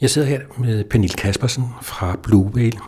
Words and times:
Jeg 0.00 0.10
sidder 0.10 0.28
her 0.28 0.40
med 0.58 0.84
Pernille 0.84 1.14
Kaspersen 1.14 1.64
fra 1.82 2.16
Blue 2.22 2.50
Whale 2.54 2.78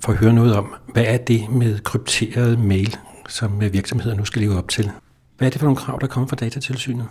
for 0.00 0.12
at 0.12 0.18
høre 0.18 0.32
noget 0.32 0.56
om, 0.56 0.74
hvad 0.92 1.04
er 1.06 1.16
det 1.16 1.50
med 1.50 1.78
krypteret 1.78 2.58
mail, 2.58 2.96
som 3.28 3.60
virksomheder 3.60 4.16
nu 4.16 4.24
skal 4.24 4.42
leve 4.42 4.58
op 4.58 4.68
til? 4.68 4.90
Hvad 5.38 5.48
er 5.48 5.50
det 5.50 5.58
for 5.60 5.66
nogle 5.66 5.76
krav, 5.76 5.98
der 6.00 6.06
kommer 6.06 6.28
fra 6.28 6.36
datatilsynet? 6.36 7.06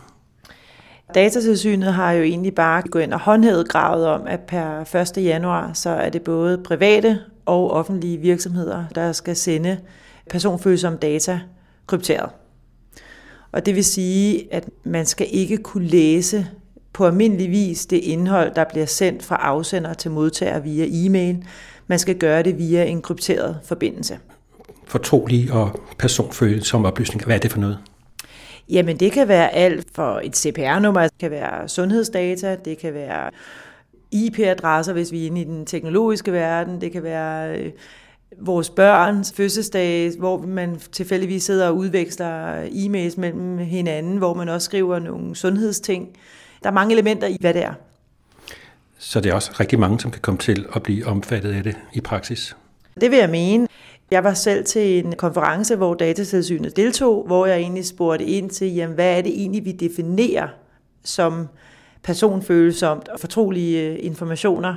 Datatilsynet 1.16 1.94
har 1.94 2.12
jo 2.12 2.24
egentlig 2.24 2.56
bare 2.56 2.82
gået 2.82 3.04
ind 3.04 3.14
og 3.14 3.20
håndhævet 3.20 3.70
gravet 3.70 4.08
om, 4.08 4.22
at 4.28 4.40
per 4.40 4.96
1. 5.18 5.24
januar, 5.24 5.74
så 5.74 5.90
er 5.90 6.10
det 6.10 6.22
både 6.22 6.58
private 6.58 7.20
og 7.46 7.72
offentlige 7.72 8.18
virksomheder, 8.18 8.86
der 8.96 9.12
skal 9.12 9.36
sende 9.36 9.80
personfølsomme 10.30 10.98
data 10.98 11.40
krypteret. 11.88 12.30
Og 13.52 13.66
det 13.66 13.76
vil 13.76 13.86
sige, 13.86 14.54
at 14.54 14.70
man 14.84 15.06
skal 15.06 15.28
ikke 15.32 15.58
kunne 15.58 15.88
læse 15.88 16.48
på 16.94 17.06
almindelig 17.06 17.52
vis 17.52 17.86
det 17.86 17.98
indhold, 17.98 18.56
der 18.56 18.64
bliver 18.64 18.86
sendt 18.86 19.24
fra 19.24 19.36
afsender 19.36 19.94
til 19.94 20.12
modtager 20.12 20.60
via 20.60 20.86
e-mail. 20.90 21.46
Man 21.88 22.00
skal 22.00 22.16
gøre 22.16 22.44
det 22.44 22.58
via 22.58 22.84
en 22.84 23.02
krypteret 23.02 23.60
forbindelse. 23.64 24.20
Fortrolige 24.88 25.54
og 25.54 25.80
personfølsomme 25.98 26.88
oplysninger, 26.88 27.26
hvad 27.26 27.36
er 27.36 27.40
det 27.40 27.52
for 27.52 27.60
noget? 27.60 27.78
Jamen 28.70 28.98
det 28.98 29.12
kan 29.12 29.28
være 29.28 29.54
alt 29.54 29.88
for 29.96 30.22
et 30.24 30.38
CPR-nummer, 30.38 31.02
det 31.02 31.18
kan 31.20 31.32
være 31.32 31.70
sundhedsdata, 31.70 32.58
det 32.66 32.78
kan 32.78 32.94
være 32.94 33.32
IP-adresser, 34.12 34.94
hvis 34.94 35.12
vi 35.12 35.22
er 35.22 35.26
inde 35.26 35.42
i 35.42 35.44
den 35.44 35.66
teknologiske 35.66 36.32
verden, 36.34 36.82
det 36.82 36.92
kan 36.92 37.04
være 37.04 37.60
øh, 37.60 37.72
vores 38.42 38.70
børns 38.70 39.34
fødselsdage, 39.34 40.12
hvor 40.20 40.38
man 40.38 40.80
tilfældigvis 40.92 41.44
sidder 41.44 41.68
og 41.68 41.78
udveksler 41.78 42.64
e-mails 42.64 43.20
mellem 43.20 43.58
hinanden, 43.58 44.18
hvor 44.18 44.34
man 44.34 44.50
også 44.50 44.66
skriver 44.66 45.00
nogle 45.00 45.36
sundhedsting. 45.36 46.10
Der 46.64 46.70
er 46.70 46.74
mange 46.74 46.94
elementer 46.94 47.28
i, 47.28 47.38
hvad 47.40 47.54
det 47.54 47.64
er. 47.64 47.74
Så 48.98 49.20
det 49.20 49.30
er 49.30 49.34
også 49.34 49.52
rigtig 49.60 49.80
mange, 49.80 50.00
som 50.00 50.12
kan 50.12 50.22
komme 50.22 50.38
til 50.38 50.66
at 50.76 50.84
blive 50.84 51.08
omfattet 51.08 51.52
af 51.52 51.64
det 51.64 51.76
i 51.94 52.02
praksis? 52.02 52.56
Det 53.02 53.12
vil 53.12 53.20
jeg 53.20 53.30
mene. 53.30 53.68
Jeg 54.12 54.24
var 54.24 54.34
selv 54.34 54.66
til 54.66 55.06
en 55.06 55.16
konference, 55.16 55.76
hvor 55.76 55.94
datatilsynet 55.94 56.76
deltog, 56.76 57.24
hvor 57.26 57.46
jeg 57.46 57.58
egentlig 57.58 57.86
spurgte 57.86 58.26
ind 58.26 58.50
til, 58.50 58.74
jamen, 58.74 58.96
hvad 58.96 59.18
er 59.18 59.22
det 59.22 59.32
egentlig, 59.32 59.66
vi 59.66 59.72
definerer 59.72 60.48
som 61.04 61.48
personfølsomt 62.04 63.08
og 63.08 63.20
fortrolige 63.20 63.90
øh, 63.90 63.98
informationer. 64.00 64.76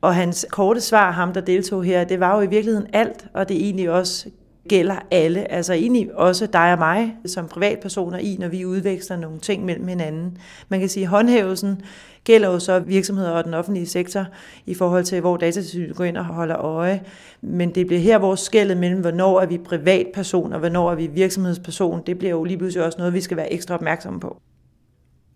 Og 0.00 0.14
hans 0.14 0.46
korte 0.50 0.80
svar, 0.80 1.10
ham 1.10 1.32
der 1.32 1.40
deltog 1.40 1.84
her, 1.84 2.04
det 2.04 2.20
var 2.20 2.36
jo 2.36 2.40
i 2.40 2.46
virkeligheden 2.46 2.86
alt, 2.92 3.26
og 3.34 3.48
det 3.48 3.56
egentlig 3.56 3.90
også 3.90 4.28
gælder 4.68 4.96
alle, 5.10 5.52
altså 5.52 5.72
egentlig 5.72 6.14
også 6.14 6.46
dig 6.46 6.72
og 6.72 6.78
mig 6.78 7.14
som 7.26 7.48
privatpersoner 7.48 8.18
i, 8.18 8.36
når 8.40 8.48
vi 8.48 8.64
udveksler 8.64 9.16
nogle 9.16 9.38
ting 9.38 9.64
mellem 9.64 9.88
hinanden. 9.88 10.38
Man 10.68 10.80
kan 10.80 10.88
sige, 10.88 11.04
at 11.04 11.10
håndhævelsen 11.10 11.82
gælder 12.24 12.48
jo 12.48 12.58
så 12.58 12.78
virksomheder 12.78 13.30
og 13.30 13.44
den 13.44 13.54
offentlige 13.54 13.86
sektor 13.86 14.26
i 14.66 14.74
forhold 14.74 15.04
til, 15.04 15.20
hvor 15.20 15.36
datatilsynet 15.36 15.96
går 15.96 16.04
ind 16.04 16.16
og 16.16 16.24
holder 16.24 16.56
øje. 16.56 17.00
Men 17.40 17.74
det 17.74 17.86
bliver 17.86 18.00
her, 18.00 18.18
hvor 18.18 18.34
skældet 18.34 18.76
mellem, 18.76 19.00
hvornår 19.00 19.40
er 19.40 19.46
vi 19.46 19.58
privatperson 19.58 20.52
og 20.52 20.58
hvornår 20.58 20.90
er 20.90 20.94
vi 20.94 21.06
virksomhedsperson, 21.06 22.02
det 22.06 22.18
bliver 22.18 22.30
jo 22.30 22.44
lige 22.44 22.58
pludselig 22.58 22.86
også 22.86 22.98
noget, 22.98 23.14
vi 23.14 23.20
skal 23.20 23.36
være 23.36 23.52
ekstra 23.52 23.74
opmærksomme 23.74 24.20
på. 24.20 24.36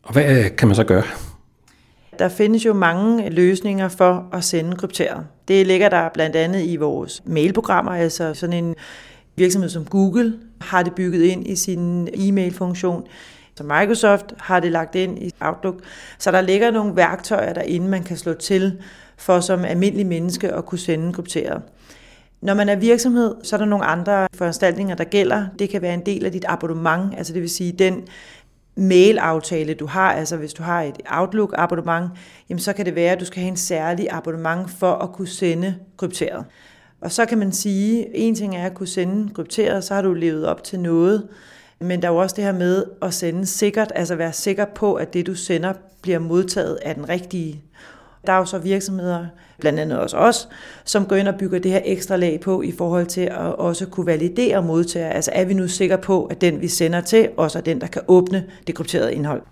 Og 0.02 0.12
hvad 0.12 0.50
kan 0.50 0.68
man 0.68 0.74
så 0.74 0.84
gøre? 0.84 1.02
Der 2.18 2.28
findes 2.28 2.66
jo 2.66 2.72
mange 2.72 3.30
løsninger 3.30 3.88
for 3.88 4.28
at 4.32 4.44
sende 4.44 4.76
krypteret. 4.76 5.26
Det 5.48 5.66
ligger 5.66 5.88
der 5.88 6.08
blandt 6.14 6.36
andet 6.36 6.64
i 6.64 6.76
vores 6.76 7.22
mailprogrammer, 7.26 7.92
altså 7.92 8.34
sådan 8.34 8.64
en 8.64 8.74
virksomhed 9.36 9.70
som 9.70 9.84
Google 9.84 10.38
har 10.60 10.82
det 10.82 10.94
bygget 10.94 11.22
ind 11.22 11.46
i 11.46 11.56
sin 11.56 12.08
e-mail-funktion. 12.14 13.06
Så 13.54 13.64
Microsoft 13.64 14.34
har 14.38 14.60
det 14.60 14.72
lagt 14.72 14.94
ind 14.94 15.22
i 15.22 15.34
Outlook. 15.40 15.74
Så 16.18 16.30
der 16.30 16.40
ligger 16.40 16.70
nogle 16.70 16.96
værktøjer 16.96 17.52
derinde, 17.52 17.88
man 17.88 18.02
kan 18.02 18.16
slå 18.16 18.34
til 18.34 18.78
for 19.16 19.40
som 19.40 19.64
almindelig 19.64 20.06
menneske 20.06 20.52
at 20.52 20.66
kunne 20.66 20.78
sende 20.78 21.12
krypteret. 21.12 21.62
Når 22.40 22.54
man 22.54 22.68
er 22.68 22.76
virksomhed, 22.76 23.34
så 23.42 23.56
er 23.56 23.58
der 23.58 23.66
nogle 23.66 23.84
andre 23.84 24.28
foranstaltninger, 24.34 24.94
der 24.94 25.04
gælder. 25.04 25.46
Det 25.58 25.68
kan 25.70 25.82
være 25.82 25.94
en 25.94 26.06
del 26.06 26.24
af 26.24 26.32
dit 26.32 26.44
abonnement, 26.48 27.14
altså 27.16 27.32
det 27.32 27.42
vil 27.42 27.50
sige 27.50 27.72
den 27.72 28.02
mail-aftale, 28.76 29.74
du 29.74 29.86
har, 29.86 30.12
altså 30.12 30.36
hvis 30.36 30.52
du 30.52 30.62
har 30.62 30.82
et 30.82 30.98
Outlook-abonnement, 31.10 32.10
jamen 32.48 32.60
så 32.60 32.72
kan 32.72 32.86
det 32.86 32.94
være, 32.94 33.12
at 33.12 33.20
du 33.20 33.24
skal 33.24 33.40
have 33.40 33.50
en 33.50 33.56
særlig 33.56 34.06
abonnement 34.10 34.70
for 34.70 34.92
at 34.92 35.12
kunne 35.12 35.28
sende 35.28 35.74
krypteret. 35.96 36.44
Og 37.00 37.12
så 37.12 37.26
kan 37.26 37.38
man 37.38 37.52
sige, 37.52 38.16
en 38.16 38.34
ting 38.34 38.56
er 38.56 38.66
at 38.66 38.74
kunne 38.74 38.86
sende 38.86 39.34
krypteret, 39.34 39.84
så 39.84 39.94
har 39.94 40.02
du 40.02 40.14
levet 40.14 40.46
op 40.46 40.64
til 40.64 40.80
noget, 40.80 41.28
men 41.78 42.02
der 42.02 42.08
er 42.08 42.12
jo 42.12 42.18
også 42.18 42.36
det 42.36 42.44
her 42.44 42.52
med 42.52 42.84
at 43.02 43.14
sende 43.14 43.46
sikkert, 43.46 43.92
altså 43.94 44.14
være 44.14 44.32
sikker 44.32 44.64
på, 44.64 44.94
at 44.94 45.14
det 45.14 45.26
du 45.26 45.34
sender 45.34 45.72
bliver 46.02 46.18
modtaget 46.18 46.78
af 46.82 46.94
den 46.94 47.08
rigtige. 47.08 47.62
Der 48.26 48.32
er 48.32 48.36
jo 48.36 48.44
så 48.44 48.58
virksomheder, 48.58 49.26
blandt 49.60 49.80
andet 49.80 49.98
også 49.98 50.16
os, 50.16 50.48
som 50.84 51.06
går 51.06 51.16
ind 51.16 51.28
og 51.28 51.34
bygger 51.38 51.58
det 51.58 51.70
her 51.70 51.80
ekstra 51.84 52.16
lag 52.16 52.40
på 52.40 52.62
i 52.62 52.72
forhold 52.72 53.06
til 53.06 53.20
at 53.20 53.36
også 53.38 53.86
kunne 53.86 54.06
validere 54.06 54.62
modtager. 54.62 55.08
Altså 55.08 55.30
er 55.34 55.44
vi 55.44 55.54
nu 55.54 55.68
sikre 55.68 55.98
på, 55.98 56.24
at 56.24 56.40
den 56.40 56.60
vi 56.60 56.68
sender 56.68 57.00
til, 57.00 57.28
også 57.36 57.58
er 57.58 57.62
den, 57.62 57.80
der 57.80 57.86
kan 57.86 58.02
åbne 58.08 58.44
det 58.66 58.74
krypterede 58.74 59.14
indhold. 59.14 59.42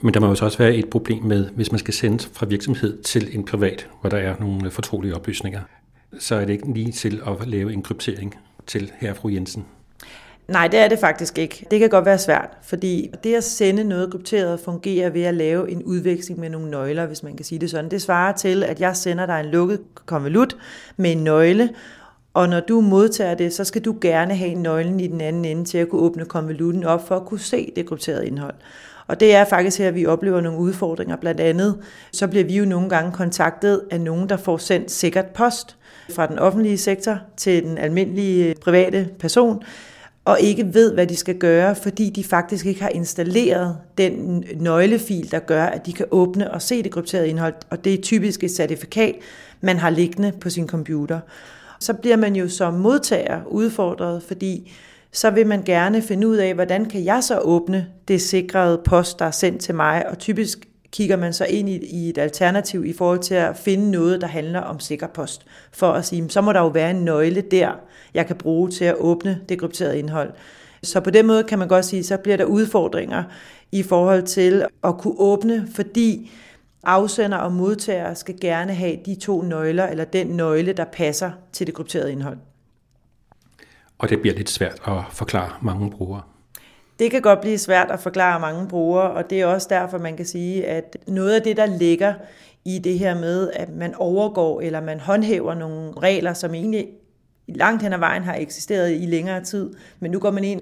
Men 0.00 0.14
der 0.14 0.20
må 0.20 0.26
jo 0.26 0.36
også 0.42 0.58
være 0.58 0.74
et 0.74 0.90
problem 0.90 1.22
med, 1.22 1.48
hvis 1.48 1.72
man 1.72 1.78
skal 1.78 1.94
sende 1.94 2.24
fra 2.32 2.46
virksomhed 2.46 3.02
til 3.02 3.28
en 3.36 3.44
privat, 3.44 3.88
hvor 4.00 4.10
der 4.10 4.16
er 4.16 4.34
nogle 4.40 4.70
fortrolige 4.70 5.14
oplysninger 5.14 5.60
så 6.18 6.34
er 6.34 6.44
det 6.44 6.52
ikke 6.52 6.72
lige 6.72 6.92
til 6.92 7.20
at 7.26 7.48
lave 7.48 7.72
en 7.72 7.82
kryptering 7.82 8.34
til 8.66 8.92
her 9.00 9.14
fru 9.14 9.28
Jensen. 9.28 9.64
Nej, 10.48 10.68
det 10.68 10.80
er 10.80 10.88
det 10.88 10.98
faktisk 10.98 11.38
ikke. 11.38 11.66
Det 11.70 11.80
kan 11.80 11.88
godt 11.88 12.04
være 12.04 12.18
svært, 12.18 12.48
fordi 12.62 13.10
det 13.24 13.34
at 13.34 13.44
sende 13.44 13.84
noget 13.84 14.10
krypteret 14.10 14.60
fungerer 14.60 15.10
ved 15.10 15.22
at 15.22 15.34
lave 15.34 15.70
en 15.70 15.82
udveksling 15.82 16.40
med 16.40 16.50
nogle 16.50 16.70
nøgler, 16.70 17.06
hvis 17.06 17.22
man 17.22 17.36
kan 17.36 17.44
sige 17.44 17.58
det 17.58 17.70
sådan. 17.70 17.90
Det 17.90 18.02
svarer 18.02 18.32
til, 18.36 18.62
at 18.62 18.80
jeg 18.80 18.96
sender 18.96 19.26
dig 19.26 19.40
en 19.40 19.46
lukket 19.46 19.80
konvolut 20.06 20.56
med 20.96 21.12
en 21.12 21.24
nøgle, 21.24 21.68
og 22.34 22.48
når 22.48 22.60
du 22.60 22.80
modtager 22.80 23.34
det, 23.34 23.52
så 23.52 23.64
skal 23.64 23.82
du 23.82 23.96
gerne 24.00 24.36
have 24.36 24.54
nøglen 24.54 25.00
i 25.00 25.06
den 25.06 25.20
anden 25.20 25.44
ende 25.44 25.64
til 25.64 25.78
at 25.78 25.88
kunne 25.88 26.00
åbne 26.00 26.24
konvolutten 26.24 26.84
op 26.84 27.08
for 27.08 27.16
at 27.16 27.26
kunne 27.26 27.40
se 27.40 27.72
det 27.76 27.86
krypterede 27.86 28.26
indhold. 28.26 28.54
Og 29.10 29.20
det 29.20 29.34
er 29.34 29.44
faktisk 29.44 29.78
her, 29.78 29.88
at 29.88 29.94
vi 29.94 30.06
oplever 30.06 30.40
nogle 30.40 30.58
udfordringer. 30.58 31.16
Blandt 31.16 31.40
andet, 31.40 31.78
så 32.12 32.28
bliver 32.28 32.44
vi 32.44 32.56
jo 32.56 32.64
nogle 32.64 32.88
gange 32.88 33.12
kontaktet 33.12 33.82
af 33.90 34.00
nogen, 34.00 34.28
der 34.28 34.36
får 34.36 34.56
sendt 34.56 34.90
sikkert 34.90 35.26
post 35.26 35.76
fra 36.10 36.26
den 36.26 36.38
offentlige 36.38 36.78
sektor 36.78 37.18
til 37.36 37.62
den 37.62 37.78
almindelige 37.78 38.48
øh, 38.48 38.54
private 38.54 39.08
person, 39.18 39.62
og 40.24 40.40
ikke 40.40 40.74
ved, 40.74 40.94
hvad 40.94 41.06
de 41.06 41.16
skal 41.16 41.38
gøre, 41.38 41.74
fordi 41.74 42.10
de 42.10 42.24
faktisk 42.24 42.66
ikke 42.66 42.82
har 42.82 42.88
installeret 42.88 43.76
den 43.98 44.44
nøglefil, 44.56 45.30
der 45.30 45.38
gør, 45.38 45.64
at 45.64 45.86
de 45.86 45.92
kan 45.92 46.06
åbne 46.10 46.50
og 46.50 46.62
se 46.62 46.82
det 46.82 46.92
krypterede 46.92 47.28
indhold, 47.28 47.54
og 47.70 47.84
det 47.84 47.94
er 47.94 48.02
typisk 48.02 48.44
et 48.44 48.50
certifikat, 48.50 49.14
man 49.60 49.78
har 49.78 49.90
liggende 49.90 50.32
på 50.40 50.50
sin 50.50 50.68
computer. 50.68 51.20
Så 51.80 51.94
bliver 51.94 52.16
man 52.16 52.36
jo 52.36 52.48
som 52.48 52.74
modtager 52.74 53.40
udfordret, 53.46 54.22
fordi 54.22 54.72
så 55.12 55.30
vil 55.30 55.46
man 55.46 55.62
gerne 55.62 56.02
finde 56.02 56.28
ud 56.28 56.36
af, 56.36 56.54
hvordan 56.54 56.84
kan 56.84 57.04
jeg 57.04 57.24
så 57.24 57.38
åbne 57.38 57.86
det 58.08 58.22
sikrede 58.22 58.80
post, 58.84 59.18
der 59.18 59.24
er 59.24 59.30
sendt 59.30 59.62
til 59.62 59.74
mig, 59.74 60.08
og 60.08 60.18
typisk 60.18 60.68
kigger 60.92 61.16
man 61.16 61.32
så 61.32 61.44
ind 61.44 61.68
i, 61.68 62.08
et 62.08 62.18
alternativ 62.18 62.84
i 62.84 62.92
forhold 62.92 63.18
til 63.18 63.34
at 63.34 63.56
finde 63.56 63.90
noget, 63.90 64.20
der 64.20 64.26
handler 64.26 64.60
om 64.60 64.80
sikker 64.80 65.06
post, 65.06 65.46
for 65.72 65.92
at 65.92 66.04
sige, 66.04 66.30
så 66.30 66.40
må 66.40 66.52
der 66.52 66.60
jo 66.60 66.68
være 66.68 66.90
en 66.90 67.04
nøgle 67.04 67.40
der, 67.40 67.70
jeg 68.14 68.26
kan 68.26 68.36
bruge 68.36 68.70
til 68.70 68.84
at 68.84 68.94
åbne 68.98 69.40
det 69.48 69.58
krypterede 69.60 69.98
indhold. 69.98 70.32
Så 70.82 71.00
på 71.00 71.10
den 71.10 71.26
måde 71.26 71.44
kan 71.44 71.58
man 71.58 71.68
godt 71.68 71.84
sige, 71.84 72.04
så 72.04 72.16
bliver 72.16 72.36
der 72.36 72.44
udfordringer 72.44 73.24
i 73.72 73.82
forhold 73.82 74.22
til 74.22 74.66
at 74.84 74.98
kunne 74.98 75.14
åbne, 75.18 75.68
fordi 75.74 76.30
afsender 76.84 77.38
og 77.38 77.52
modtager 77.52 78.14
skal 78.14 78.40
gerne 78.40 78.74
have 78.74 78.96
de 79.06 79.14
to 79.14 79.42
nøgler, 79.42 79.86
eller 79.86 80.04
den 80.04 80.26
nøgle, 80.26 80.72
der 80.72 80.84
passer 80.84 81.30
til 81.52 81.66
det 81.66 81.74
krypterede 81.74 82.12
indhold. 82.12 82.38
Og 84.00 84.08
det 84.08 84.20
bliver 84.20 84.36
lidt 84.36 84.50
svært 84.50 84.82
at 84.86 85.02
forklare 85.10 85.50
mange 85.62 85.90
brugere. 85.90 86.22
Det 86.98 87.10
kan 87.10 87.22
godt 87.22 87.40
blive 87.40 87.58
svært 87.58 87.90
at 87.90 88.00
forklare 88.00 88.40
mange 88.40 88.68
brugere, 88.68 89.10
og 89.10 89.30
det 89.30 89.40
er 89.40 89.46
også 89.46 89.66
derfor, 89.70 89.98
man 89.98 90.16
kan 90.16 90.26
sige, 90.26 90.66
at 90.66 90.96
noget 91.06 91.34
af 91.34 91.42
det, 91.42 91.56
der 91.56 91.66
ligger 91.66 92.14
i 92.64 92.78
det 92.78 92.98
her 92.98 93.14
med, 93.14 93.50
at 93.54 93.68
man 93.68 93.94
overgår 93.94 94.60
eller 94.60 94.80
man 94.80 95.00
håndhæver 95.00 95.54
nogle 95.54 95.92
regler, 96.02 96.34
som 96.34 96.54
egentlig 96.54 96.88
langt 97.48 97.82
hen 97.82 97.92
ad 97.92 97.98
vejen 97.98 98.22
har 98.22 98.34
eksisteret 98.34 98.92
i 98.92 99.06
længere 99.06 99.44
tid, 99.44 99.70
men 100.00 100.10
nu 100.10 100.18
går 100.18 100.30
man 100.30 100.44
ind 100.44 100.60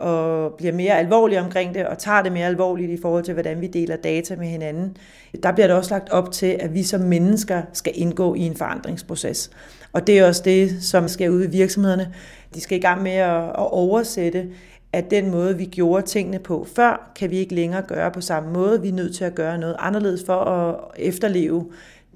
og 0.00 0.54
bliver 0.54 0.72
mere 0.72 0.98
alvorlig 0.98 1.40
omkring 1.40 1.74
det, 1.74 1.86
og 1.86 1.98
tager 1.98 2.22
det 2.22 2.32
mere 2.32 2.46
alvorligt 2.46 2.90
i 2.90 2.98
forhold 3.02 3.24
til, 3.24 3.34
hvordan 3.34 3.60
vi 3.60 3.66
deler 3.66 3.96
data 3.96 4.36
med 4.36 4.46
hinanden. 4.46 4.96
Der 5.42 5.52
bliver 5.52 5.66
det 5.66 5.76
også 5.76 5.94
lagt 5.94 6.10
op 6.10 6.32
til, 6.32 6.56
at 6.60 6.74
vi 6.74 6.82
som 6.82 7.00
mennesker 7.00 7.62
skal 7.72 7.92
indgå 7.96 8.34
i 8.34 8.40
en 8.40 8.56
forandringsproces. 8.56 9.50
Og 9.92 10.06
det 10.06 10.18
er 10.18 10.26
også 10.26 10.42
det, 10.44 10.82
som 10.82 11.08
skal 11.08 11.30
ud 11.30 11.44
i 11.44 11.50
virksomhederne. 11.50 12.14
De 12.54 12.60
skal 12.60 12.78
i 12.78 12.80
gang 12.80 13.02
med 13.02 13.12
at 13.12 13.56
oversætte 13.56 14.46
at 14.92 15.10
den 15.10 15.30
måde, 15.30 15.56
vi 15.56 15.64
gjorde 15.64 16.06
tingene 16.06 16.38
på 16.38 16.66
før, 16.76 17.12
kan 17.16 17.30
vi 17.30 17.36
ikke 17.36 17.54
længere 17.54 17.82
gøre 17.82 18.10
på 18.10 18.20
samme 18.20 18.52
måde. 18.52 18.82
Vi 18.82 18.88
er 18.88 18.92
nødt 18.92 19.16
til 19.16 19.24
at 19.24 19.34
gøre 19.34 19.58
noget 19.58 19.76
anderledes 19.78 20.22
for 20.26 20.34
at 20.34 20.76
efterleve 20.96 21.66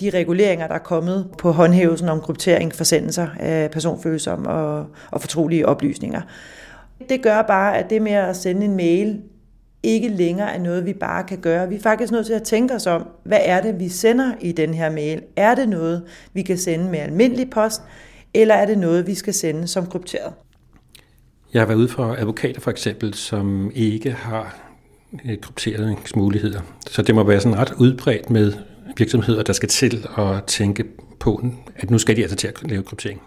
de 0.01 0.11
reguleringer, 0.11 0.67
der 0.67 0.75
er 0.75 0.79
kommet 0.79 1.27
på 1.39 1.53
håndhævelsen 1.53 2.09
om 2.09 2.21
kryptering, 2.21 2.75
forsendelser 2.75 3.29
af 3.41 3.71
personfølsomme 3.71 4.49
og, 4.49 4.87
og 5.11 5.21
fortrolige 5.21 5.67
oplysninger. 5.67 6.21
Det 7.09 7.23
gør 7.23 7.43
bare, 7.43 7.79
at 7.79 7.91
det 7.91 8.03
med 8.03 8.13
at 8.13 8.37
sende 8.37 8.65
en 8.65 8.77
mail 8.77 9.23
ikke 9.85 10.09
længere 10.09 10.55
er 10.55 10.59
noget, 10.59 10.87
vi 10.87 10.93
bare 10.93 11.25
kan 11.25 11.39
gøre. 11.39 11.69
Vi 11.69 11.75
er 11.75 11.81
faktisk 11.81 12.13
nødt 12.13 12.27
til 12.27 12.33
at 12.33 12.43
tænke 12.43 12.75
os 12.75 12.87
om, 12.87 13.09
hvad 13.25 13.39
er 13.43 13.61
det, 13.61 13.81
vi 13.81 13.89
sender 13.89 14.33
i 14.41 14.53
den 14.53 14.75
her 14.75 14.91
mail? 14.91 15.23
Er 15.37 15.55
det 15.55 15.69
noget, 15.69 16.03
vi 16.33 16.43
kan 16.43 16.59
sende 16.59 16.91
med 16.91 16.99
almindelig 16.99 17.51
post, 17.51 17.83
eller 18.35 18.55
er 18.55 18.67
det 18.67 18.79
noget, 18.79 19.07
vi 19.07 19.15
skal 19.15 19.35
sende 19.35 19.69
som 19.69 19.87
krypteret? 19.87 20.33
Jeg 21.55 21.61
har 21.61 21.67
været 21.67 21.79
ude 21.79 21.89
for 21.89 22.15
advokater 22.19 22.61
for 22.61 22.71
eksempel, 22.71 23.15
som 23.15 23.71
ikke 23.75 24.13
har 24.13 24.57
øh, 25.25 25.39
krypteringsmuligheder. 25.39 26.61
Så 26.91 27.03
det 27.03 27.15
må 27.15 27.25
være 27.25 27.41
sådan 27.41 27.59
ret 27.59 27.73
udbredt 27.73 28.31
med 28.31 28.53
virksomheder, 28.97 29.43
der 29.43 29.53
skal 29.53 29.69
til 29.69 30.07
at 30.19 30.45
tænke 30.47 30.85
på, 31.21 31.45
at 31.77 31.91
nu 31.91 31.99
skal 31.99 32.17
de 32.17 32.23
altså 32.23 32.37
til 32.37 32.49
at 32.49 32.71
lave 32.71 32.83
kryptering. 32.83 33.23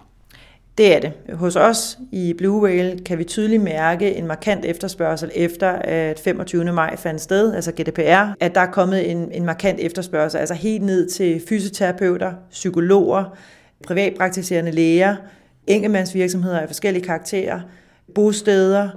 Det 0.78 0.96
er 0.96 1.00
det. 1.00 1.14
Hos 1.34 1.56
os 1.56 2.00
i 2.12 2.34
Blue 2.38 2.62
Whale 2.62 3.00
kan 3.06 3.18
vi 3.18 3.24
tydeligt 3.24 3.64
mærke 3.64 4.16
en 4.16 4.28
markant 4.28 4.66
efterspørgsel 4.66 5.32
efter, 5.36 5.70
at 5.72 6.20
25. 6.20 6.74
maj 6.74 6.96
fandt 6.96 7.22
sted, 7.22 7.54
altså 7.54 7.72
GDPR, 7.72 8.36
at 8.40 8.56
der 8.56 8.62
er 8.62 8.72
kommet 8.72 9.12
en, 9.12 9.32
en 9.32 9.46
markant 9.46 9.80
efterspørgsel, 9.80 10.38
altså 10.38 10.54
helt 10.54 10.84
ned 10.84 11.10
til 11.10 11.42
fysioterapeuter, 11.50 12.34
psykologer, 12.52 13.38
privatpraktiserende 13.88 14.72
læger, 14.72 15.16
enkeltmandsvirksomheder 15.68 16.60
af 16.60 16.68
forskellige 16.68 17.06
karakterer, 17.06 17.60
bosteder. 18.16 18.90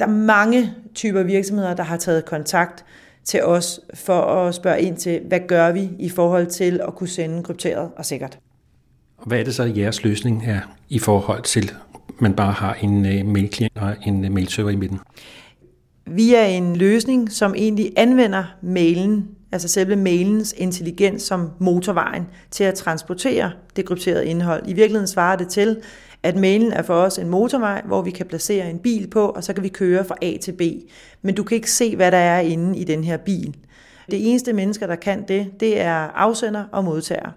Der 0.00 0.06
er 0.06 0.10
mange 0.10 0.74
typer 0.94 1.22
virksomheder, 1.22 1.74
der 1.74 1.82
har 1.82 1.96
taget 1.96 2.24
kontakt 2.24 2.84
til 3.24 3.44
os 3.44 3.80
for 3.94 4.20
at 4.20 4.54
spørge 4.54 4.80
ind 4.80 4.96
til, 4.96 5.20
hvad 5.28 5.40
gør 5.48 5.72
vi 5.72 5.90
i 5.98 6.08
forhold 6.08 6.46
til 6.46 6.80
at 6.88 6.94
kunne 6.94 7.08
sende 7.08 7.42
krypteret 7.42 7.90
og 7.96 8.04
sikkert. 8.04 8.38
Hvad 9.26 9.38
er 9.38 9.44
det 9.44 9.54
så, 9.54 9.72
jeres 9.76 10.04
løsning 10.04 10.44
er 10.46 10.60
i 10.88 10.98
forhold 10.98 11.42
til, 11.42 11.70
man 12.18 12.34
bare 12.34 12.52
har 12.52 12.74
en 12.74 13.06
øh, 13.06 13.26
mailklient 13.26 13.72
og 13.76 13.94
en 14.06 14.24
øh, 14.24 14.32
mailserver 14.32 14.70
i 14.70 14.76
midten? 14.76 15.00
Vi 16.06 16.34
er 16.34 16.44
en 16.44 16.76
løsning, 16.76 17.32
som 17.32 17.54
egentlig 17.56 17.92
anvender 17.96 18.44
mailen, 18.62 19.28
altså 19.52 19.68
selve 19.68 19.96
mailens 19.96 20.54
intelligens 20.58 21.22
som 21.22 21.50
motorvejen 21.58 22.26
til 22.50 22.64
at 22.64 22.74
transportere 22.74 23.52
det 23.76 23.84
krypterede 23.84 24.26
indhold. 24.26 24.62
I 24.66 24.72
virkeligheden 24.72 25.08
svarer 25.08 25.36
det 25.36 25.48
til, 25.48 25.76
at 26.22 26.36
mailen 26.36 26.72
er 26.72 26.82
for 26.82 26.94
os 26.94 27.18
en 27.18 27.28
motorvej, 27.28 27.82
hvor 27.84 28.02
vi 28.02 28.10
kan 28.10 28.26
placere 28.26 28.70
en 28.70 28.78
bil 28.78 29.10
på, 29.10 29.28
og 29.28 29.44
så 29.44 29.52
kan 29.52 29.62
vi 29.62 29.68
køre 29.68 30.04
fra 30.04 30.16
A 30.22 30.36
til 30.36 30.52
B. 30.52 30.62
Men 31.22 31.34
du 31.34 31.42
kan 31.42 31.54
ikke 31.54 31.70
se, 31.70 31.96
hvad 31.96 32.10
der 32.10 32.18
er 32.18 32.40
inde 32.40 32.78
i 32.78 32.84
den 32.84 33.04
her 33.04 33.16
bil. 33.16 33.56
Det 34.10 34.30
eneste 34.30 34.52
mennesker, 34.52 34.86
der 34.86 34.96
kan 34.96 35.24
det, 35.28 35.60
det 35.60 35.80
er 35.80 35.94
afsender 35.94 36.64
og 36.72 36.84
modtager. 36.84 37.30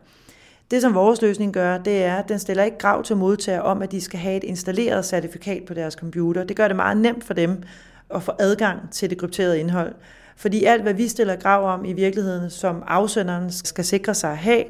Det, 0.71 0.81
som 0.81 0.93
vores 0.93 1.21
løsning 1.21 1.53
gør, 1.53 1.77
det 1.77 2.03
er, 2.03 2.15
at 2.15 2.29
den 2.29 2.39
stiller 2.39 2.63
ikke 2.63 2.77
krav 2.77 3.03
til 3.03 3.15
modtager 3.15 3.59
om, 3.59 3.81
at 3.81 3.91
de 3.91 4.01
skal 4.01 4.19
have 4.19 4.37
et 4.37 4.43
installeret 4.43 5.05
certifikat 5.05 5.63
på 5.67 5.73
deres 5.73 5.93
computer. 5.93 6.43
Det 6.43 6.55
gør 6.55 6.67
det 6.67 6.75
meget 6.75 6.97
nemt 6.97 7.23
for 7.23 7.33
dem 7.33 7.63
at 8.09 8.23
få 8.23 8.31
adgang 8.39 8.79
til 8.91 9.09
det 9.09 9.17
krypterede 9.17 9.59
indhold. 9.59 9.95
Fordi 10.35 10.63
alt, 10.63 10.83
hvad 10.83 10.93
vi 10.93 11.07
stiller 11.07 11.35
krav 11.35 11.73
om 11.73 11.85
i 11.85 11.93
virkeligheden, 11.93 12.49
som 12.49 12.83
afsenderen 12.87 13.51
skal 13.51 13.85
sikre 13.85 14.13
sig 14.13 14.31
at 14.31 14.37
have, 14.37 14.63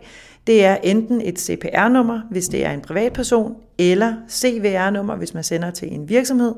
det 0.48 0.66
er 0.66 0.76
enten 0.76 1.22
et 1.22 1.40
CPR-nummer, 1.40 2.22
hvis 2.32 2.48
det 2.48 2.66
er 2.66 2.72
en 2.72 2.82
privatperson, 2.82 3.56
eller 3.78 4.14
CVR-nummer, 4.30 5.16
hvis 5.16 5.34
man 5.34 5.44
sender 5.44 5.72
til 5.72 5.94
en 5.94 6.10
virksomhed, 6.10 6.54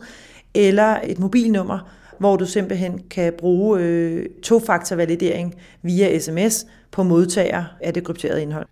eller 0.53 0.99
et 1.03 1.19
mobilnummer, 1.19 1.79
hvor 2.19 2.35
du 2.35 2.45
simpelthen 2.45 3.01
kan 3.09 3.33
bruge 3.37 3.79
øh, 3.79 4.25
tofaktorvalidering 4.43 5.55
via 5.81 6.19
sms 6.19 6.65
på 6.91 7.03
modtager 7.03 7.63
af 7.81 7.93
det 7.93 8.03
krypterede 8.03 8.41
indhold. 8.41 8.67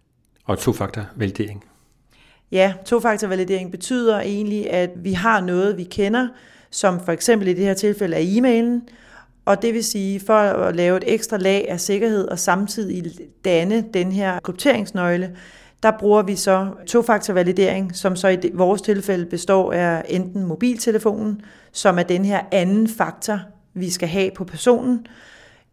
Og 0.45 0.59
tofaktorvalidering? 0.59 1.63
Ja, 2.51 2.74
tofaktorvalidering 2.86 3.71
betyder 3.71 4.19
egentlig, 4.19 4.71
at 4.71 4.89
vi 4.95 5.13
har 5.13 5.42
noget, 5.42 5.77
vi 5.77 5.83
kender, 5.83 6.27
som 6.69 7.06
for 7.06 7.12
eksempel 7.12 7.47
i 7.47 7.53
det 7.53 7.65
her 7.65 7.74
tilfælde 7.74 8.15
er 8.15 8.21
e-mailen, 8.21 8.81
og 9.45 9.62
det 9.62 9.74
vil 9.74 9.83
sige, 9.83 10.19
for 10.19 10.33
at 10.33 10.75
lave 10.75 10.97
et 10.97 11.03
ekstra 11.07 11.38
lag 11.38 11.69
af 11.69 11.80
sikkerhed 11.80 12.27
og 12.27 12.39
samtidig 12.39 13.12
danne 13.45 13.86
den 13.94 14.12
her 14.12 14.39
krypteringsnøgle, 14.39 15.36
der 15.83 15.92
bruger 16.00 16.21
vi 16.21 16.36
så 16.36 16.68
tofaktorvalidering, 16.88 17.95
som 17.95 18.15
så 18.15 18.27
i 18.27 18.51
vores 18.53 18.81
tilfælde 18.81 19.25
består 19.25 19.74
af 19.74 20.06
enten 20.09 20.45
mobiltelefonen, 20.45 21.42
som 21.71 22.00
er 22.00 22.03
den 22.03 22.25
her 22.25 22.42
anden 22.51 22.88
faktor, 22.88 23.39
vi 23.74 23.89
skal 23.89 24.07
have 24.07 24.31
på 24.36 24.44
personen, 24.44 25.07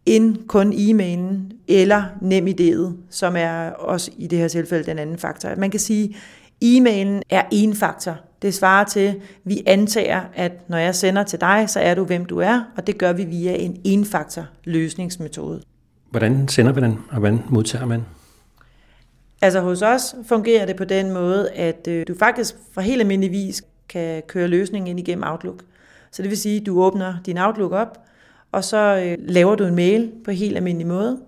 end 0.06 0.37
kun 0.46 0.72
e-mailen 0.72 1.52
eller 1.69 2.04
NemID'et, 2.22 2.96
som 3.10 3.37
er 3.37 3.70
også 3.70 4.10
i 4.19 4.26
det 4.26 4.38
her 4.38 4.49
tilfælde 4.49 4.84
den 4.84 4.99
anden 4.99 5.19
faktor. 5.19 5.49
Man 5.56 5.70
kan 5.70 5.81
sige, 5.81 6.16
E-mailen 6.64 7.22
er 7.31 7.43
en 7.52 7.75
faktor. 7.75 8.16
Det 8.43 8.54
svarer 8.54 8.84
til, 8.84 9.00
at 9.00 9.16
vi 9.44 9.62
antager, 9.66 10.20
at 10.34 10.52
når 10.69 10.78
jeg 10.78 10.94
sender 10.94 11.22
til 11.22 11.40
dig, 11.40 11.64
så 11.69 11.81
er 11.81 11.94
du, 11.94 12.04
hvem 12.04 12.25
du 12.25 12.38
er, 12.38 12.60
og 12.76 12.87
det 12.87 12.99
gør 12.99 13.12
vi 13.12 13.25
via 13.25 13.54
en 13.54 13.81
enfaktor 13.84 14.46
løsningsmetode. 14.64 15.62
Hvordan 16.10 16.48
sender 16.48 16.72
vi 16.72 16.81
den, 16.81 16.98
og 17.10 17.19
hvordan 17.19 17.40
modtager 17.48 17.87
man? 17.87 18.02
Altså 19.43 19.60
hos 19.60 19.82
os 19.82 20.14
fungerer 20.26 20.66
det 20.66 20.76
på 20.76 20.84
den 20.84 21.10
måde, 21.10 21.50
at 21.50 21.88
øh, 21.88 22.05
du 22.08 22.14
faktisk 22.19 22.55
fra 22.72 22.82
helt 22.82 23.00
almindelig 23.00 23.31
vis 23.32 23.62
kan 23.88 24.22
køre 24.28 24.48
løsningen 24.48 24.88
ind 24.88 25.08
igennem 25.08 25.25
Outlook. 25.26 25.62
Så 26.10 26.22
det 26.22 26.31
vil 26.31 26.38
sige, 26.38 26.60
at 26.60 26.66
du 26.66 26.82
åbner 26.82 27.14
din 27.26 27.38
Outlook 27.38 27.72
op, 27.72 27.98
og 28.52 28.64
så 28.64 29.02
øh, 29.06 29.19
laver 29.28 29.54
du 29.54 29.64
en 29.64 29.75
mail 29.75 30.10
på 30.25 30.31
helt 30.31 30.56
almindelig 30.56 30.87
måde. 30.87 31.19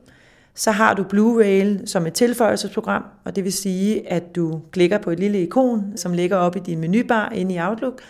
Så 0.55 0.71
har 0.71 0.94
du 0.94 1.03
Blue 1.03 1.37
Whale 1.37 1.81
som 1.87 2.06
et 2.06 2.12
tilføjelsesprogram, 2.12 3.05
og 3.25 3.37
det 3.37 3.44
vil 3.44 3.53
sige, 3.53 4.12
at 4.12 4.37
du 4.37 4.61
klikker 4.71 4.99
på 4.99 5.11
et 5.11 5.21
lille 5.21 5.43
ikon, 5.43 5.93
som 5.97 6.12
ligger 6.12 6.37
oppe 6.37 6.59
i 6.59 6.62
din 6.67 6.81
menubar 6.81 7.32
inde 7.35 7.55
i 7.55 7.61
Outlook, 7.61 8.00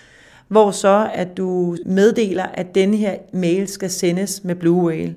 hvor 0.48 0.70
så 0.70 1.10
at 1.14 1.36
du 1.36 1.76
meddeler, 1.86 2.44
at 2.54 2.74
denne 2.74 2.96
her 2.96 3.14
mail 3.32 3.68
skal 3.68 3.90
sendes 3.90 4.44
med 4.44 4.54
Blue 4.54 4.84
Whale. 4.84 5.14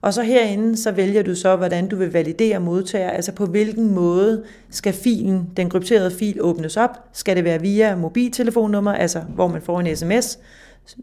Og 0.00 0.14
så 0.14 0.22
herinde, 0.22 0.76
så 0.76 0.90
vælger 0.90 1.22
du 1.22 1.34
så, 1.34 1.56
hvordan 1.56 1.88
du 1.88 1.96
vil 1.96 2.12
validere 2.12 2.60
modtager, 2.60 3.10
altså 3.10 3.32
på 3.32 3.46
hvilken 3.46 3.94
måde 3.94 4.44
skal 4.70 4.92
filen, 4.92 5.50
den 5.56 5.70
krypterede 5.70 6.10
fil, 6.10 6.42
åbnes 6.42 6.76
op. 6.76 6.90
Skal 7.12 7.36
det 7.36 7.44
være 7.44 7.60
via 7.60 7.96
mobiltelefonnummer, 7.96 8.92
altså 8.92 9.20
hvor 9.34 9.48
man 9.48 9.62
får 9.62 9.80
en 9.80 9.96
sms 9.96 10.38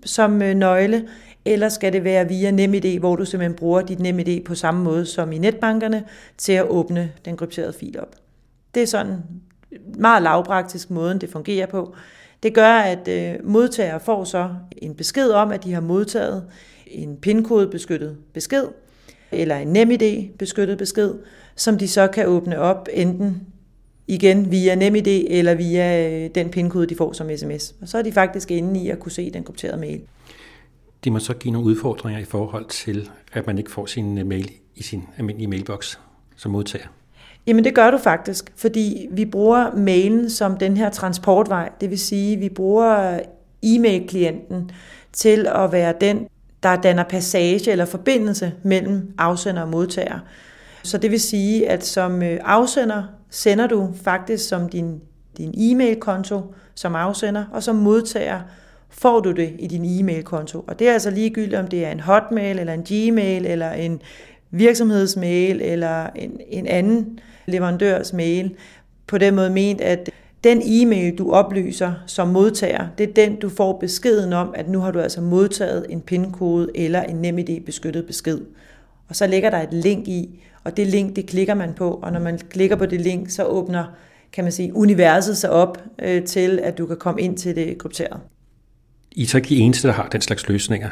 som 0.05 0.41
øh, 0.41 0.55
nøgle, 0.55 1.07
eller 1.45 1.69
skal 1.69 1.93
det 1.93 2.03
være 2.03 2.27
via 2.27 2.51
NemID, 2.51 2.99
hvor 2.99 3.15
du 3.15 3.25
simpelthen 3.25 3.57
bruger 3.57 3.81
dit 3.81 3.99
NemID 3.99 4.43
på 4.43 4.55
samme 4.55 4.83
måde 4.83 5.05
som 5.05 5.31
i 5.31 5.37
netbankerne 5.37 6.03
til 6.37 6.53
at 6.53 6.67
åbne 6.67 7.11
den 7.25 7.37
krypterede 7.37 7.73
fil 7.73 7.99
op. 7.99 8.15
Det 8.75 8.83
er 8.83 8.87
sådan 8.87 9.15
meget 9.97 10.23
lavpraktisk 10.23 10.89
måden, 10.89 11.21
det 11.21 11.29
fungerer 11.29 11.65
på. 11.65 11.95
Det 12.43 12.53
gør, 12.53 12.71
at 12.73 13.07
øh, 13.07 13.35
modtager 13.43 13.97
får 13.97 14.23
så 14.23 14.49
en 14.77 14.95
besked 14.95 15.29
om, 15.29 15.51
at 15.51 15.63
de 15.63 15.73
har 15.73 15.81
modtaget 15.81 16.45
en 16.87 17.17
PIN-kode 17.17 17.67
beskyttet 17.67 18.17
besked, 18.33 18.63
eller 19.31 19.55
en 19.55 19.67
NemID 19.67 20.29
beskyttet 20.39 20.77
besked, 20.77 21.13
som 21.55 21.77
de 21.77 21.87
så 21.87 22.07
kan 22.07 22.27
åbne 22.27 22.59
op 22.59 22.87
enten 22.93 23.47
igen 24.07 24.51
via 24.51 24.75
NemID 24.75 25.07
eller 25.29 25.55
via 25.55 26.09
øh, 26.09 26.29
den 26.35 26.49
pindkode, 26.49 26.87
de 26.87 26.95
får 26.95 27.13
som 27.13 27.29
sms. 27.37 27.75
Og 27.81 27.87
så 27.87 27.97
er 27.97 28.01
de 28.01 28.11
faktisk 28.11 28.51
inde 28.51 28.79
i 28.79 28.89
at 28.89 28.99
kunne 28.99 29.11
se 29.11 29.31
den 29.31 29.43
krypterede 29.43 29.77
mail. 29.77 30.01
Det 31.03 31.11
må 31.11 31.19
så 31.19 31.33
give 31.33 31.51
nogle 31.51 31.67
udfordringer 31.67 32.21
i 32.21 32.25
forhold 32.25 32.65
til, 32.65 33.09
at 33.33 33.47
man 33.47 33.57
ikke 33.57 33.71
får 33.71 33.85
sin 33.85 34.17
øh, 34.17 34.25
mail 34.25 34.51
i 34.75 34.83
sin 34.83 35.03
almindelige 35.17 35.47
mailbox 35.47 35.97
som 36.35 36.51
modtager. 36.51 36.87
Jamen 37.47 37.63
det 37.63 37.75
gør 37.75 37.91
du 37.91 37.97
faktisk, 37.97 38.51
fordi 38.55 39.07
vi 39.11 39.25
bruger 39.25 39.75
mailen 39.75 40.29
som 40.29 40.57
den 40.57 40.77
her 40.77 40.89
transportvej. 40.89 41.69
Det 41.81 41.89
vil 41.89 41.99
sige, 41.99 42.33
at 42.33 42.41
vi 42.41 42.49
bruger 42.49 43.19
e-mail-klienten 43.63 44.71
til 45.13 45.47
at 45.47 45.71
være 45.71 45.93
den, 46.01 46.27
der 46.63 46.75
danner 46.75 47.03
passage 47.03 47.71
eller 47.71 47.85
forbindelse 47.85 48.53
mellem 48.63 49.13
afsender 49.17 49.61
og 49.61 49.69
modtager. 49.69 50.19
Så 50.83 50.97
det 50.97 51.11
vil 51.11 51.19
sige, 51.19 51.69
at 51.69 51.85
som 51.85 52.23
øh, 52.23 52.39
afsender 52.43 53.03
sender 53.29 53.67
du 53.67 53.89
faktisk 54.03 54.49
som 54.49 54.69
din, 54.69 55.01
din 55.37 55.53
e-mail-konto 55.57 56.53
som 56.75 56.95
afsender, 56.95 57.45
og 57.51 57.63
som 57.63 57.75
modtager 57.75 58.41
får 58.89 59.19
du 59.19 59.31
det 59.31 59.55
i 59.59 59.67
din 59.67 59.85
e-mail-konto. 59.85 60.63
Og 60.67 60.79
det 60.79 60.89
er 60.89 60.93
altså 60.93 61.09
ligegyldigt, 61.09 61.55
om 61.55 61.67
det 61.67 61.85
er 61.85 61.91
en 61.91 61.99
hotmail, 61.99 62.59
eller 62.59 62.73
en 62.73 62.83
gmail, 62.83 63.45
eller 63.45 63.71
en 63.71 64.01
virksomhedsmail, 64.51 65.61
eller 65.61 66.07
en, 66.15 66.39
en 66.49 66.67
anden 66.67 67.19
leverandørs 67.45 68.13
mail. 68.13 68.55
På 69.07 69.17
den 69.17 69.35
måde 69.35 69.49
ment, 69.49 69.81
at 69.81 70.09
den 70.43 70.61
e-mail, 70.65 71.17
du 71.17 71.31
oplyser 71.31 71.93
som 72.05 72.27
modtager, 72.27 72.87
det 72.97 73.09
er 73.09 73.13
den, 73.13 73.35
du 73.35 73.49
får 73.49 73.77
beskeden 73.79 74.33
om, 74.33 74.53
at 74.55 74.69
nu 74.69 74.79
har 74.79 74.91
du 74.91 74.99
altså 74.99 75.21
modtaget 75.21 75.85
en 75.89 76.01
pindkode 76.01 76.69
eller 76.75 77.03
en 77.03 77.15
NemID 77.15 77.61
beskyttet 77.65 78.07
besked. 78.07 78.39
Og 79.09 79.15
så 79.15 79.27
ligger 79.27 79.49
der 79.49 79.57
et 79.57 79.73
link 79.73 80.07
i, 80.07 80.43
og 80.63 80.77
det 80.77 80.87
link, 80.87 81.15
det 81.15 81.25
klikker 81.25 81.53
man 81.53 81.73
på, 81.73 81.99
og 82.03 82.11
når 82.11 82.19
man 82.19 82.37
klikker 82.37 82.75
på 82.75 82.85
det 82.85 83.01
link, 83.01 83.29
så 83.29 83.43
åbner 83.43 83.83
kan 84.33 84.43
man 84.43 84.51
sige, 84.51 84.75
universet 84.75 85.37
sig 85.37 85.49
op 85.49 85.77
øh, 86.01 86.23
til, 86.23 86.59
at 86.63 86.77
du 86.77 86.85
kan 86.85 86.97
komme 86.97 87.21
ind 87.21 87.37
til 87.37 87.55
det 87.55 87.77
krypterede. 87.77 88.19
I 89.11 89.23
er 89.23 89.27
så 89.27 89.37
ikke 89.37 89.49
de 89.49 89.57
eneste, 89.57 89.87
der 89.87 89.93
har 89.93 90.07
den 90.07 90.21
slags 90.21 90.47
løsninger. 90.47 90.89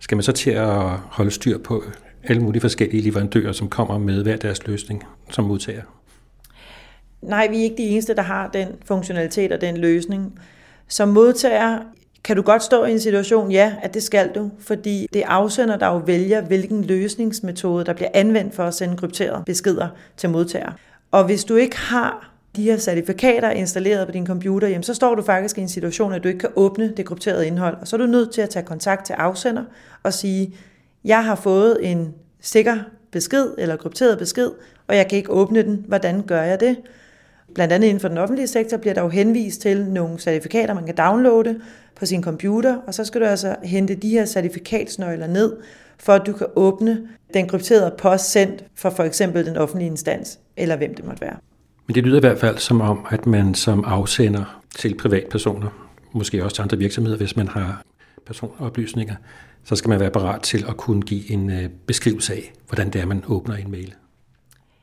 Skal 0.00 0.16
man 0.16 0.22
så 0.22 0.32
til 0.32 0.50
at 0.50 0.90
holde 0.90 1.30
styr 1.30 1.58
på 1.58 1.84
alle 2.24 2.42
mulige 2.42 2.60
forskellige 2.60 3.02
leverandører, 3.02 3.52
som 3.52 3.68
kommer 3.68 3.98
med 3.98 4.22
hver 4.22 4.36
deres 4.36 4.66
løsning 4.66 5.04
som 5.30 5.44
modtager? 5.44 5.82
Nej, 7.22 7.48
vi 7.50 7.58
er 7.58 7.62
ikke 7.62 7.76
de 7.76 7.82
eneste, 7.82 8.14
der 8.14 8.22
har 8.22 8.48
den 8.48 8.68
funktionalitet 8.84 9.52
og 9.52 9.60
den 9.60 9.76
løsning. 9.76 10.38
Som 10.88 11.08
modtager 11.08 11.78
Kan 12.24 12.36
du 12.36 12.42
godt 12.42 12.62
stå 12.62 12.84
i 12.84 12.92
en 12.92 13.00
situation? 13.00 13.50
Ja, 13.50 13.74
at 13.82 13.94
det 13.94 14.02
skal 14.02 14.30
du, 14.34 14.50
fordi 14.58 15.06
det 15.12 15.22
afsender, 15.26 15.76
der 15.76 15.86
jo 15.86 15.96
vælger, 15.96 16.40
hvilken 16.40 16.84
løsningsmetode, 16.84 17.84
der 17.84 17.92
bliver 17.92 18.08
anvendt 18.14 18.54
for 18.54 18.64
at 18.64 18.74
sende 18.74 18.96
krypterede 18.96 19.42
beskeder 19.46 19.88
til 20.16 20.30
modtager. 20.30 20.72
Og 21.10 21.24
hvis 21.24 21.44
du 21.44 21.56
ikke 21.56 21.76
har 21.76 22.37
de 22.58 22.62
her 22.62 22.78
certifikater 22.78 23.50
installeret 23.50 24.06
på 24.06 24.12
din 24.12 24.26
computer, 24.26 24.68
jamen 24.68 24.82
så 24.82 24.94
står 24.94 25.14
du 25.14 25.22
faktisk 25.22 25.58
i 25.58 25.60
en 25.60 25.68
situation, 25.68 26.12
at 26.12 26.22
du 26.22 26.28
ikke 26.28 26.40
kan 26.40 26.50
åbne 26.56 26.92
det 26.96 27.06
krypterede 27.06 27.46
indhold. 27.46 27.76
Og 27.80 27.88
så 27.88 27.96
er 27.96 27.98
du 27.98 28.06
nødt 28.06 28.32
til 28.32 28.40
at 28.40 28.50
tage 28.50 28.64
kontakt 28.64 29.06
til 29.06 29.12
afsender 29.12 29.64
og 30.02 30.12
sige, 30.12 30.54
jeg 31.04 31.24
har 31.24 31.34
fået 31.34 31.90
en 31.90 32.14
sikker 32.40 32.76
besked 33.10 33.54
eller 33.58 33.76
krypteret 33.76 34.18
besked, 34.18 34.50
og 34.86 34.96
jeg 34.96 35.08
kan 35.08 35.18
ikke 35.18 35.30
åbne 35.30 35.62
den. 35.62 35.84
Hvordan 35.88 36.22
gør 36.22 36.42
jeg 36.42 36.60
det? 36.60 36.76
Blandt 37.54 37.72
andet 37.72 37.88
inden 37.88 38.00
for 38.00 38.08
den 38.08 38.18
offentlige 38.18 38.46
sektor 38.46 38.76
bliver 38.76 38.94
der 38.94 39.02
jo 39.02 39.08
henvist 39.08 39.60
til 39.60 39.84
nogle 39.84 40.18
certifikater, 40.18 40.74
man 40.74 40.86
kan 40.86 40.96
downloade 40.96 41.60
på 41.96 42.06
sin 42.06 42.22
computer, 42.22 42.76
og 42.86 42.94
så 42.94 43.04
skal 43.04 43.20
du 43.20 43.26
altså 43.26 43.56
hente 43.62 43.94
de 43.94 44.10
her 44.10 44.24
certifikatsnøgler 44.24 45.26
ned, 45.26 45.56
for 45.98 46.12
at 46.12 46.26
du 46.26 46.32
kan 46.32 46.46
åbne 46.56 47.08
den 47.34 47.48
krypterede 47.48 47.94
post 47.98 48.30
sendt 48.30 48.64
fra 48.74 48.88
for 48.88 49.04
eksempel 49.04 49.46
den 49.46 49.56
offentlige 49.56 49.90
instans, 49.90 50.38
eller 50.56 50.76
hvem 50.76 50.94
det 50.94 51.04
måtte 51.04 51.20
være. 51.20 51.36
Men 51.88 51.94
det 51.94 52.04
lyder 52.04 52.16
i 52.16 52.20
hvert 52.20 52.38
fald 52.38 52.58
som 52.58 52.80
om, 52.80 53.06
at 53.10 53.26
man 53.26 53.54
som 53.54 53.84
afsender 53.86 54.62
til 54.74 54.94
privatpersoner, 54.94 55.68
måske 56.12 56.44
også 56.44 56.54
til 56.54 56.62
andre 56.62 56.78
virksomheder, 56.78 57.16
hvis 57.16 57.36
man 57.36 57.48
har 57.48 57.82
personoplysninger, 58.26 59.14
så 59.64 59.76
skal 59.76 59.88
man 59.88 60.00
være 60.00 60.10
parat 60.10 60.42
til 60.42 60.64
at 60.68 60.76
kunne 60.76 61.02
give 61.02 61.30
en 61.30 61.50
øh, 61.50 61.68
beskrivelse 61.86 62.34
af, 62.34 62.52
hvordan 62.68 62.90
det 62.90 63.00
er, 63.00 63.06
man 63.06 63.24
åbner 63.28 63.54
en 63.54 63.70
mail. 63.70 63.94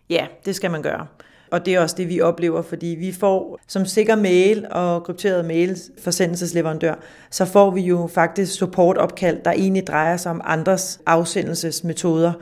Ja, 0.09 0.27
det 0.45 0.55
skal 0.55 0.71
man 0.71 0.81
gøre. 0.81 1.07
Og 1.51 1.65
det 1.65 1.75
er 1.75 1.79
også 1.79 1.95
det, 1.97 2.09
vi 2.09 2.21
oplever, 2.21 2.61
fordi 2.61 2.87
vi 2.87 3.11
får 3.11 3.59
som 3.67 3.85
sikker 3.85 4.15
mail 4.15 4.65
og 4.71 5.03
krypteret 5.03 5.45
mail 5.45 5.77
forsendelsesleverandør, 6.03 6.95
så 7.31 7.45
får 7.45 7.71
vi 7.71 7.81
jo 7.81 8.09
faktisk 8.13 8.53
supportopkald, 8.53 9.39
der 9.45 9.51
egentlig 9.51 9.87
drejer 9.87 10.17
sig 10.17 10.31
om 10.31 10.41
andres 10.43 10.99
afsendelsesmetoder, 11.05 12.33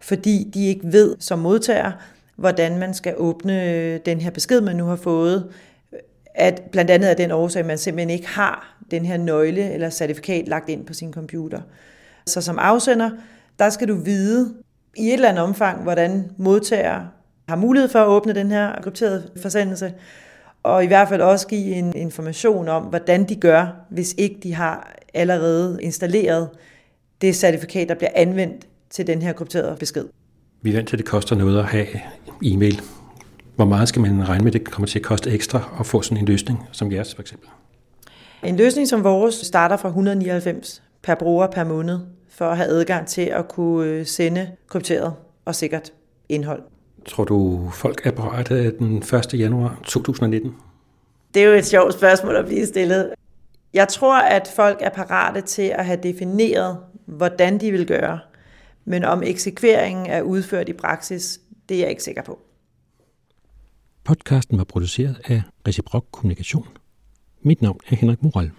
fordi 0.00 0.50
de 0.54 0.66
ikke 0.66 0.92
ved 0.92 1.16
som 1.20 1.38
modtager, 1.38 1.92
hvordan 2.42 2.78
man 2.78 2.94
skal 2.94 3.14
åbne 3.16 3.98
den 3.98 4.20
her 4.20 4.30
besked, 4.30 4.60
man 4.60 4.76
nu 4.76 4.84
har 4.84 4.96
fået, 4.96 5.52
at 6.34 6.62
blandt 6.72 6.90
andet 6.90 7.08
af 7.08 7.16
den 7.16 7.30
årsag, 7.30 7.60
at 7.60 7.66
man 7.66 7.78
simpelthen 7.78 8.10
ikke 8.10 8.28
har 8.28 8.76
den 8.90 9.04
her 9.04 9.16
nøgle 9.16 9.72
eller 9.72 9.90
certifikat 9.90 10.48
lagt 10.48 10.68
ind 10.68 10.86
på 10.86 10.94
sin 10.94 11.12
computer. 11.12 11.60
Så 12.26 12.40
som 12.40 12.58
afsender, 12.58 13.10
der 13.58 13.70
skal 13.70 13.88
du 13.88 13.94
vide 13.94 14.54
i 14.96 15.06
et 15.06 15.12
eller 15.12 15.28
andet 15.28 15.44
omfang, 15.44 15.82
hvordan 15.82 16.30
modtager 16.36 17.00
har 17.48 17.56
mulighed 17.56 17.88
for 17.88 17.98
at 17.98 18.08
åbne 18.08 18.34
den 18.34 18.50
her 18.50 18.82
krypterede 18.82 19.30
forsendelse, 19.42 19.94
og 20.62 20.84
i 20.84 20.86
hvert 20.86 21.08
fald 21.08 21.22
også 21.22 21.46
give 21.46 21.74
en 21.74 21.96
information 21.96 22.68
om, 22.68 22.82
hvordan 22.82 23.28
de 23.28 23.36
gør, 23.36 23.86
hvis 23.90 24.14
ikke 24.18 24.40
de 24.42 24.54
har 24.54 24.96
allerede 25.14 25.78
installeret 25.82 26.48
det 27.20 27.36
certifikat, 27.36 27.88
der 27.88 27.94
bliver 27.94 28.10
anvendt 28.14 28.66
til 28.90 29.06
den 29.06 29.22
her 29.22 29.32
krypterede 29.32 29.76
besked. 29.76 30.04
Vi 30.62 30.70
er 30.70 30.74
vant 30.74 30.88
til, 30.88 30.96
at 30.96 30.98
det 30.98 31.06
koster 31.06 31.36
noget 31.36 31.58
at 31.58 31.64
have 31.64 31.86
e-mail. 32.42 32.82
Hvor 33.56 33.64
meget 33.64 33.88
skal 33.88 34.02
man 34.02 34.28
regne 34.28 34.44
med, 34.44 34.54
at 34.54 34.60
det 34.60 34.70
kommer 34.70 34.88
til 34.88 34.98
at 34.98 35.04
koste 35.04 35.30
ekstra 35.30 35.76
at 35.80 35.86
få 35.86 36.02
sådan 36.02 36.18
en 36.18 36.24
løsning 36.24 36.68
som 36.72 36.92
jeres 36.92 37.14
for 37.14 37.22
eksempel? 37.22 37.48
En 38.42 38.56
løsning 38.56 38.88
som 38.88 39.04
vores 39.04 39.34
starter 39.34 39.76
fra 39.76 39.88
199 39.88 40.82
per 41.02 41.14
bruger 41.14 41.46
per 41.46 41.64
måned, 41.64 41.98
for 42.28 42.44
at 42.44 42.56
have 42.56 42.68
adgang 42.68 43.06
til 43.06 43.22
at 43.22 43.48
kunne 43.48 43.86
øh, 43.86 44.06
sende 44.06 44.50
krypteret 44.68 45.14
og 45.44 45.54
sikkert 45.54 45.92
indhold. 46.28 46.62
Tror 47.06 47.24
du, 47.24 47.68
folk 47.72 48.06
er 48.06 48.10
parate 48.10 48.78
den 48.78 48.96
1. 48.96 49.34
januar 49.34 49.80
2019? 49.84 50.54
Det 51.34 51.42
er 51.42 51.46
jo 51.46 51.52
et 51.52 51.66
sjovt 51.66 51.94
spørgsmål 51.94 52.36
at 52.36 52.46
blive 52.46 52.66
stillet. 52.66 53.10
Jeg 53.74 53.88
tror, 53.88 54.18
at 54.18 54.52
folk 54.56 54.78
er 54.80 54.90
parate 54.90 55.40
til 55.40 55.72
at 55.74 55.86
have 55.86 55.98
defineret, 56.02 56.78
hvordan 57.06 57.60
de 57.60 57.70
vil 57.70 57.86
gøre. 57.86 58.18
Men 58.84 59.04
om 59.04 59.22
eksekveringen 59.22 60.06
er 60.06 60.22
udført 60.22 60.68
i 60.68 60.72
praksis, 60.72 61.40
det 61.68 61.76
er 61.76 61.80
jeg 61.80 61.90
ikke 61.90 62.02
sikker 62.02 62.22
på. 62.22 62.38
Podcasten 64.04 64.58
var 64.58 64.64
produceret 64.64 65.20
af 65.24 65.42
Reciprok 65.68 66.04
Kommunikation. 66.10 66.68
Mit 67.42 67.62
navn 67.62 67.80
er 67.90 67.96
Henrik 67.96 68.22
Moral. 68.22 68.50